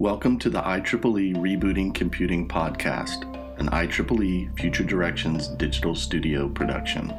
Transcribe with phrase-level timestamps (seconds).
[0.00, 3.24] Welcome to the IEEE Rebooting Computing Podcast,
[3.58, 7.12] an IEEE Future Directions digital studio production.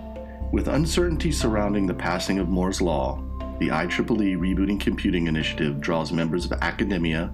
[0.53, 3.21] With uncertainty surrounding the passing of Moore's Law,
[3.59, 7.33] the IEEE Rebooting Computing Initiative draws members of academia,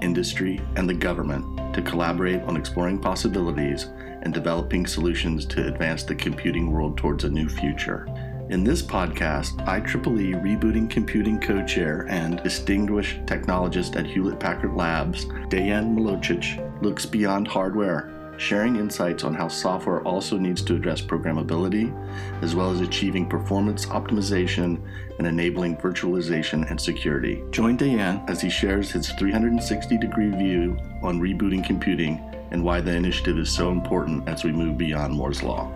[0.00, 3.90] industry, and the government to collaborate on exploring possibilities
[4.22, 8.06] and developing solutions to advance the computing world towards a new future.
[8.48, 15.24] In this podcast, IEEE Rebooting Computing Co chair and distinguished technologist at Hewlett Packard Labs,
[15.50, 21.92] Dejan Milojicic, looks beyond hardware, sharing insights on how software also needs to address programmability,
[22.40, 24.80] as well as achieving performance optimization
[25.18, 27.42] and enabling virtualization and security.
[27.50, 32.20] Join Dayan as he shares his 360 degree view on rebooting computing
[32.52, 35.68] and why the initiative is so important as we move beyond Moore's Law.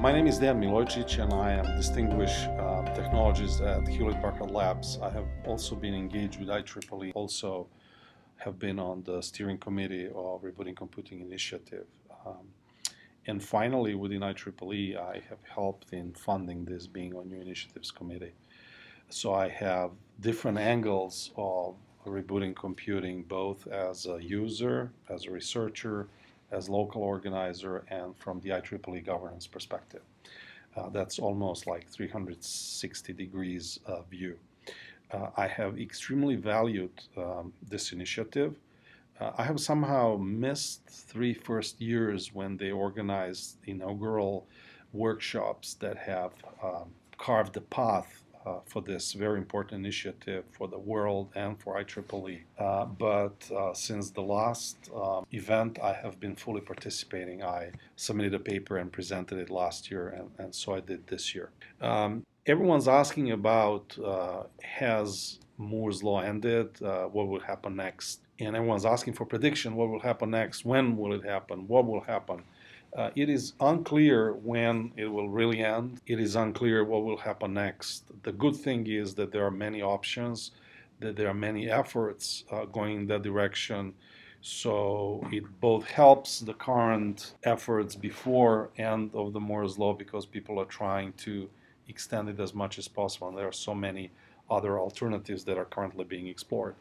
[0.00, 4.50] My name is Dan Milojicic, and I am a distinguished uh, technologist at Hewlett Packard
[4.50, 4.98] Labs.
[5.02, 7.68] I have also been engaged with IEEE, also
[8.38, 11.84] have been on the steering committee of Rebooting Computing Initiative.
[12.24, 12.48] Um,
[13.26, 18.32] and finally, within IEEE, I have helped in funding this being on New Initiatives Committee.
[19.10, 26.08] So I have different angles of rebooting computing, both as a user, as a researcher,
[26.52, 30.02] as local organizer and from the IEEE governance perspective.
[30.76, 34.36] Uh, that's almost like 360 degrees uh, view.
[35.12, 38.54] Uh, I have extremely valued um, this initiative.
[39.20, 44.46] Uh, I have somehow missed three first years when they organized inaugural
[44.92, 50.78] workshops that have um, carved the path uh, for this very important initiative for the
[50.78, 52.40] world and for IEEE.
[52.58, 57.42] Uh, but uh, since the last um, event, I have been fully participating.
[57.42, 61.34] I submitted a paper and presented it last year, and, and so I did this
[61.34, 61.50] year.
[61.80, 66.82] Um, everyone's asking about uh, has Moore's law ended?
[66.82, 68.20] Uh, what will happen next?
[68.38, 69.76] And everyone's asking for prediction.
[69.76, 70.64] What will happen next?
[70.64, 71.68] When will it happen?
[71.68, 72.42] What will happen?
[72.96, 76.00] Uh, it is unclear when it will really end.
[76.06, 78.04] It is unclear what will happen next.
[78.24, 80.50] The good thing is that there are many options,
[80.98, 83.94] that there are many efforts uh, going in that direction.
[84.42, 90.58] So it both helps the current efforts before end of the Moore's law because people
[90.58, 91.48] are trying to
[91.88, 93.28] extend it as much as possible.
[93.28, 94.10] And there are so many
[94.50, 96.74] other alternatives that are currently being explored.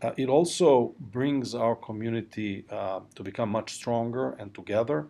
[0.00, 5.06] Uh, it also brings our community uh, to become much stronger and together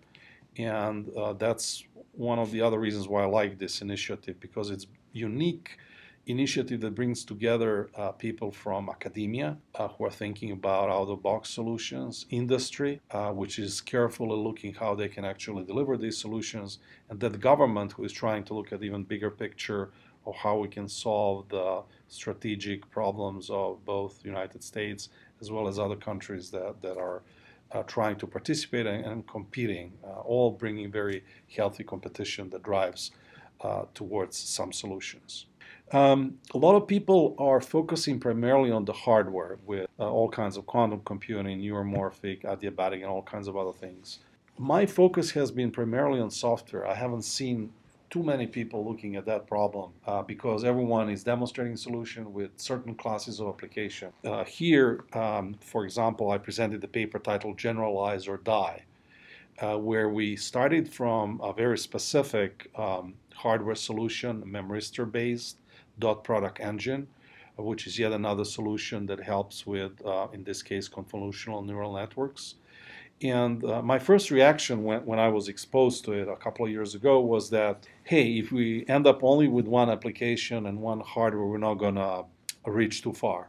[0.57, 4.87] and uh, that's one of the other reasons why I like this initiative because it's
[5.13, 5.79] unique
[6.27, 12.27] initiative that brings together uh, people from academia uh, who are thinking about out-of-box solutions,
[12.31, 17.41] industry, uh, which is carefully looking how they can actually deliver these solutions, and that
[17.41, 19.91] government who is trying to look at even bigger picture
[20.25, 25.09] of how we can solve the strategic problems of both United States
[25.41, 27.23] as well as other countries that, that are
[27.73, 31.25] uh, trying to participate and, and competing, uh, all bringing very
[31.55, 33.13] healthy competition that drives
[33.61, 35.47] uh, towards some solutions.
[35.93, 40.57] Um, a lot of people are focusing primarily on the hardware with uh, all kinds
[40.57, 44.21] of quantum computing, neuromorphic, adiabatic, and all kinds of other things.
[44.59, 46.87] My focus has been primarily on software.
[46.87, 47.73] I haven't seen
[48.13, 52.95] too many people looking at that problem uh, because everyone is demonstrating solution with certain
[52.95, 54.13] classes of application.
[54.23, 58.85] Uh, here, um, for example, I presented the paper titled Generalize or Die,
[59.63, 65.57] uh, where we started from a very specific um, hardware solution, memristor-based
[65.99, 67.07] dot product engine,
[67.57, 72.57] which is yet another solution that helps with, uh, in this case, convolutional neural networks.
[73.23, 76.73] And uh, my first reaction when, when I was exposed to it a couple of
[76.73, 81.01] years ago was that, hey, if we end up only with one application and one
[81.01, 82.25] hardware, we're not going to
[82.67, 83.49] reach too far.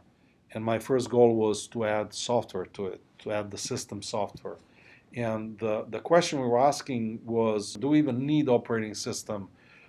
[0.52, 4.58] And my first goal was to add software to it, to add the system software.
[5.16, 9.48] And the, the question we were asking was, do we even need operating system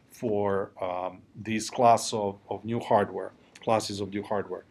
[0.10, 3.34] for um, these class of, of new hardware,
[3.64, 4.66] classes of new hardware?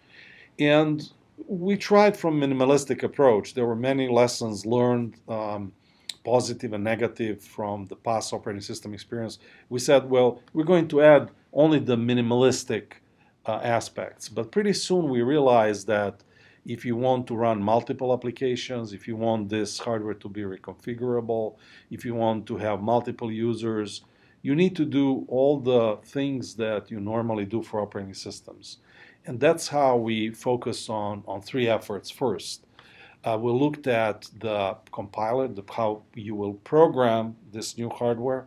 [0.59, 1.09] And
[1.47, 3.55] we tried from minimalistic approach.
[3.55, 5.73] There were many lessons learned, um,
[6.25, 9.39] positive and negative, from the past operating system experience.
[9.69, 12.95] We said, well, we're going to add only the minimalistic
[13.47, 14.29] uh, aspects.
[14.29, 16.23] But pretty soon we realized that
[16.65, 21.57] if you want to run multiple applications, if you want this hardware to be reconfigurable,
[21.91, 24.03] if you want to have multiple users,
[24.41, 28.79] you need to do all the things that you normally do for operating systems.
[29.27, 32.65] And that's how we focused on, on three efforts first.
[33.25, 38.47] Uh, we looked at the compiler, the, how you will program this new hardware.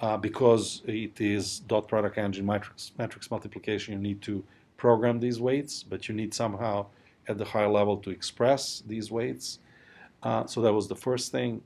[0.00, 3.94] uh, because it is dot product engine matrix, matrix multiplication.
[3.94, 4.44] You need to
[4.76, 6.86] program these weights, but you need somehow
[7.28, 9.58] at the higher level to express these weights.
[10.22, 11.62] Uh, so that was the first thing.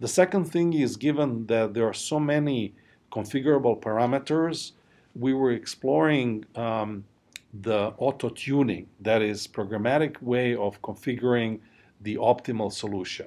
[0.00, 2.74] The second thing is given that there are so many
[3.12, 4.72] configurable parameters,
[5.14, 7.04] we were exploring um,
[7.52, 11.60] the auto tuning, that is, programmatic way of configuring
[12.00, 13.26] the optimal solution.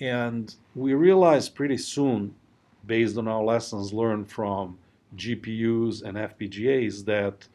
[0.00, 2.34] And we realized pretty soon,
[2.86, 4.78] based on our lessons learned from
[5.16, 7.48] GPUs and FPGAs, that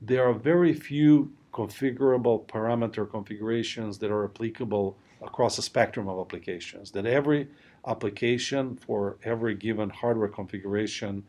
[0.00, 6.90] there are very few configurable parameter configurations that are applicable across a spectrum of applications.
[6.92, 7.48] That every
[7.86, 11.24] application for every given hardware configuration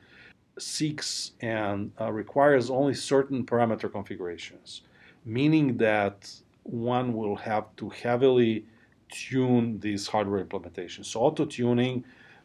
[0.58, 4.82] seeks and uh, requires only certain parameter configurations,
[5.26, 6.32] meaning that
[6.64, 8.66] one will have to heavily
[9.10, 11.06] tune these hardware implementations.
[11.06, 12.04] So auto tuning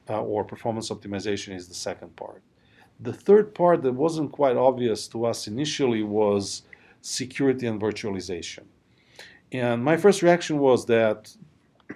[0.09, 2.43] uh, or performance optimization is the second part.
[3.01, 6.63] The third part that wasn't quite obvious to us initially was
[7.01, 8.65] security and virtualization.
[9.53, 11.35] And my first reaction was that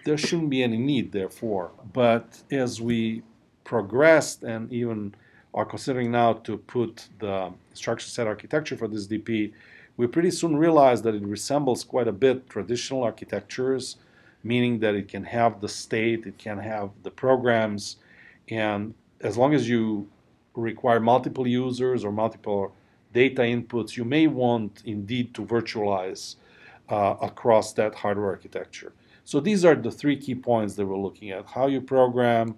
[0.04, 1.72] there shouldn't be any need, therefore.
[1.92, 3.22] But as we
[3.64, 5.14] progressed and even
[5.54, 9.52] are considering now to put the instruction set architecture for this DP,
[9.96, 13.96] we pretty soon realized that it resembles quite a bit traditional architectures,
[14.42, 17.96] meaning that it can have the state, it can have the programs,
[18.48, 20.08] and as long as you
[20.54, 22.74] require multiple users or multiple
[23.12, 26.36] data inputs, you may want indeed to virtualize
[26.88, 28.92] uh, across that hardware architecture.
[29.24, 32.56] So these are the three key points that we're looking at how you program,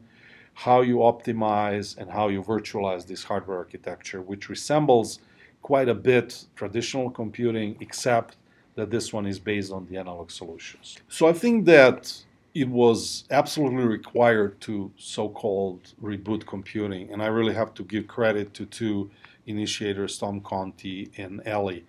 [0.55, 5.19] how you optimize, and how you virtualize this hardware architecture, which resembles
[5.63, 8.37] quite a bit traditional computing, except
[8.77, 10.97] that this one is based on the analog solutions.
[11.09, 12.13] So I think that
[12.55, 18.55] it was absolutely required to so-called reboot computing, and I really have to give credit
[18.55, 19.11] to two
[19.47, 21.85] initiators, Tom Conte and Elie,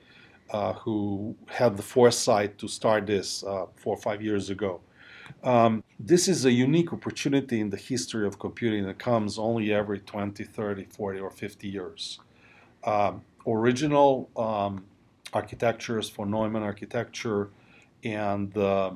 [0.52, 4.82] uh, who had the foresight to start this uh, four or five years ago.
[5.44, 10.00] Um, this is a unique opportunity in the history of computing that comes only every
[10.00, 12.20] 20, 30, 40, or 50 years.
[12.84, 14.86] Um, original um,
[15.34, 17.50] architectures von Neumann architecture
[18.04, 18.92] and, uh,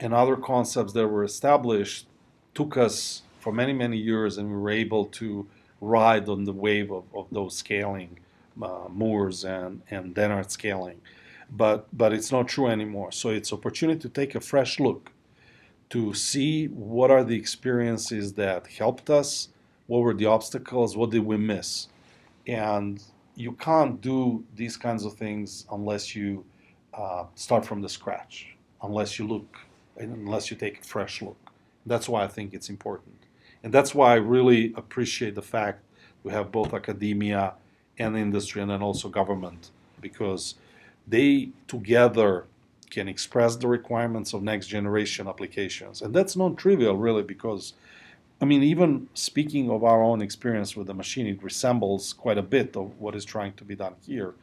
[0.00, 2.06] and other concepts that were established
[2.54, 5.46] took us for many, many years, and we were able to
[5.80, 8.18] ride on the wave of, of those scaling
[8.62, 11.00] uh, Moores and, and Dennard scaling.
[11.50, 13.12] But, but it's not true anymore.
[13.12, 15.12] So it's opportunity to take a fresh look
[15.94, 19.50] to see what are the experiences that helped us,
[19.86, 21.86] what were the obstacles, what did we miss.
[22.48, 23.00] And
[23.36, 26.44] you can't do these kinds of things unless you
[26.94, 29.56] uh, start from the scratch, unless you look,
[29.96, 31.38] unless you take a fresh look.
[31.86, 33.14] That's why I think it's important.
[33.62, 35.84] And that's why I really appreciate the fact
[36.24, 37.54] we have both academia
[38.00, 39.70] and industry and then also government
[40.00, 40.56] because
[41.06, 42.46] they together
[42.94, 46.02] can express the requirements of next generation applications.
[46.02, 47.74] And that's not trivial, really, because,
[48.40, 52.48] I mean, even speaking of our own experience with the machine, it resembles quite a
[52.56, 54.34] bit of what is trying to be done here.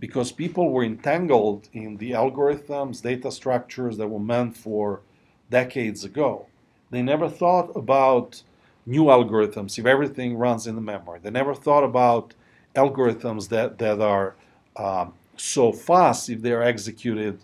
[0.00, 5.00] Because people were entangled in the algorithms, data structures that were meant for
[5.48, 6.46] decades ago.
[6.90, 8.42] They never thought about
[8.84, 11.20] new algorithms if everything runs in the memory.
[11.22, 12.34] They never thought about
[12.74, 14.34] algorithms that, that are
[14.76, 17.38] um, so fast if they're executed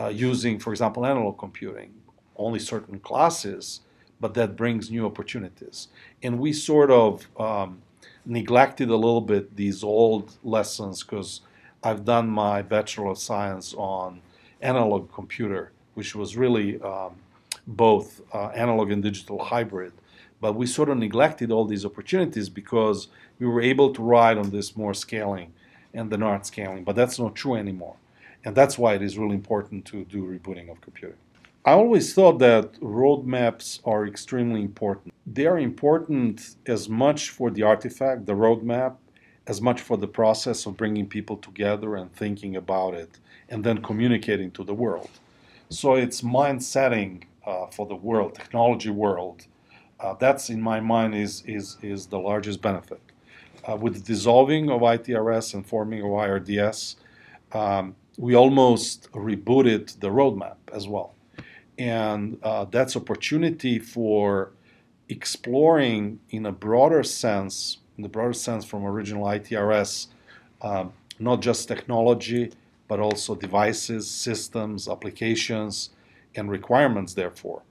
[0.00, 1.92] uh, using, for example, analog computing,
[2.36, 3.80] only certain classes,
[4.20, 5.88] but that brings new opportunities.
[6.22, 7.82] And we sort of um,
[8.24, 11.40] neglected a little bit these old lessons because
[11.82, 14.20] I've done my Bachelor of Science on
[14.60, 17.16] analog computer, which was really um,
[17.66, 19.92] both uh, analog and digital hybrid.
[20.40, 24.50] But we sort of neglected all these opportunities because we were able to ride on
[24.50, 25.52] this Moore scaling
[25.94, 27.96] and Dennard scaling, but that's not true anymore.
[28.46, 31.18] And that's why it is really important to do rebooting of computing.
[31.64, 35.12] I always thought that roadmaps are extremely important.
[35.26, 38.94] They are important as much for the artifact, the roadmap,
[39.48, 43.82] as much for the process of bringing people together and thinking about it and then
[43.82, 45.10] communicating to the world.
[45.68, 49.44] So it's mind setting uh, for the world, technology world.
[49.98, 53.00] Uh, that's in my mind is, is, is the largest benefit
[53.68, 56.94] uh, with the dissolving of ITRS and forming of IRDS,
[57.52, 61.14] um, we almost rebooted the roadmap as well.
[61.78, 64.52] And uh, that's opportunity for
[65.08, 70.08] exploring in a broader sense, in the broader sense from original ITRS,
[70.62, 72.52] um, not just technology,
[72.88, 75.90] but also devices, systems, applications,
[76.34, 77.62] and requirements, therefore.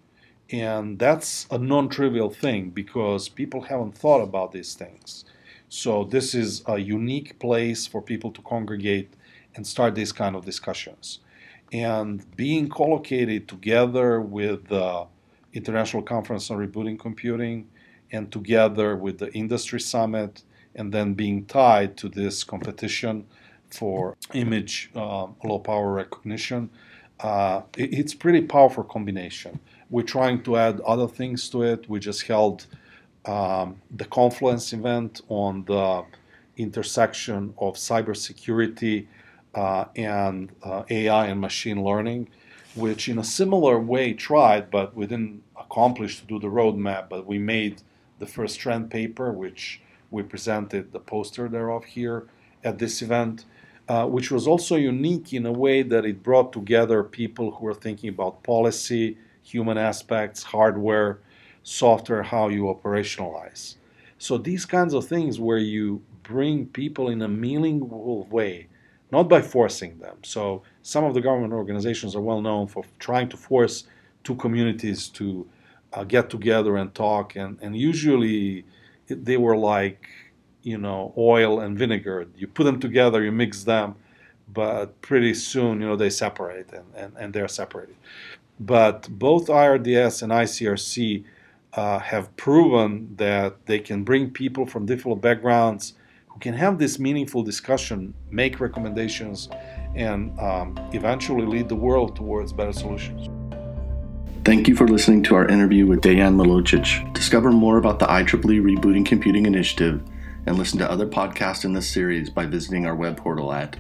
[0.52, 5.26] And that's a non trivial thing because people haven't thought about these things.
[5.70, 9.12] So, this is a unique place for people to congregate
[9.56, 11.20] and start these kind of discussions.
[11.72, 15.08] And being collocated together with the
[15.54, 17.68] International Conference on Rebooting Computing
[18.12, 20.44] and together with the Industry Summit,
[20.76, 23.26] and then being tied to this competition
[23.72, 26.70] for image uh, low power recognition,
[27.22, 29.60] uh, it, it's pretty powerful combination.
[29.90, 31.90] We're trying to add other things to it.
[31.90, 32.66] We just held
[33.26, 36.04] um, the Confluence event on the
[36.58, 39.08] intersection of cybersecurity
[39.56, 42.28] uh, and uh, AI and machine learning,
[42.76, 47.10] which in a similar way tried, but we didn't accomplish to do the roadmap.
[47.10, 47.82] But we made
[48.20, 49.82] the first trend paper, which
[50.12, 52.28] we presented the poster thereof here
[52.64, 53.46] at this event,
[53.88, 57.74] uh, which was also unique in a way that it brought together people who were
[57.74, 61.20] thinking about policy, human aspects, hardware,
[61.64, 63.76] software, how you operationalize.
[64.18, 68.68] So these kinds of things where you bring people in a meaningful way,
[69.12, 70.18] not by forcing them.
[70.24, 73.86] So some of the government organizations are well known for trying to force
[74.24, 75.48] two communities to
[75.94, 78.66] uh, get together and talk, and, and usually
[79.08, 80.08] they were like,
[80.64, 82.28] you know, oil and vinegar.
[82.36, 83.96] You put them together, you mix them,
[84.52, 87.96] but pretty soon, you know, they separate and, and, and they're separated.
[88.60, 91.24] But both IRDS and ICRC
[91.74, 95.94] uh, have proven that they can bring people from different backgrounds
[96.36, 99.50] who can have this meaningful discussion, make recommendations,
[99.96, 103.30] and um, eventually lead the world towards better solutions.
[104.44, 107.14] Thank you for listening to our interview with Dejan Milojicic.
[107.14, 110.04] Discover more about the IEEE Rebooting Computing Initiative
[110.46, 113.78] and listen to other podcasts in this series by visiting our web portal at